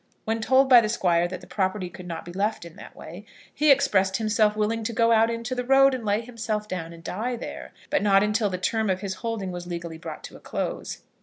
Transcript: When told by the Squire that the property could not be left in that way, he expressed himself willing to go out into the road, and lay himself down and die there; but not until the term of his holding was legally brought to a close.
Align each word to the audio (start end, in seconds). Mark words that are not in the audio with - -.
When 0.25 0.41
told 0.41 0.67
by 0.67 0.81
the 0.81 0.89
Squire 0.89 1.27
that 1.27 1.41
the 1.41 1.45
property 1.45 1.87
could 1.87 2.07
not 2.07 2.25
be 2.25 2.33
left 2.33 2.65
in 2.65 2.75
that 2.75 2.95
way, 2.95 3.23
he 3.53 3.69
expressed 3.71 4.17
himself 4.17 4.55
willing 4.55 4.81
to 4.85 4.93
go 4.93 5.11
out 5.11 5.29
into 5.29 5.53
the 5.53 5.63
road, 5.63 5.93
and 5.93 6.03
lay 6.03 6.21
himself 6.21 6.67
down 6.67 6.91
and 6.91 7.03
die 7.03 7.35
there; 7.35 7.71
but 7.91 8.01
not 8.01 8.23
until 8.23 8.49
the 8.49 8.57
term 8.57 8.89
of 8.89 9.01
his 9.01 9.13
holding 9.21 9.51
was 9.51 9.67
legally 9.67 9.99
brought 9.99 10.23
to 10.23 10.35
a 10.35 10.39
close. 10.39 11.03